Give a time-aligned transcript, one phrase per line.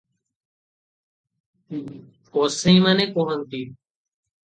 [2.33, 3.65] "ଗୋସେଇଁମାନେ କୁହନ୍ତୁ